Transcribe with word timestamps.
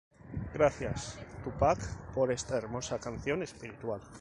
Gracias 0.55 1.19
Tupac 1.43 1.77
por 2.15 2.31
esta 2.31 2.57
hermosa 2.57 2.97
canción 2.97 3.43
espiritual"". 3.43 4.01